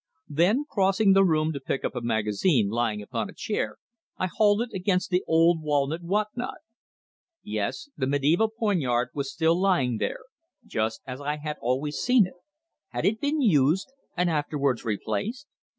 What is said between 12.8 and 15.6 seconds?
Had it been used, and afterwards replaced?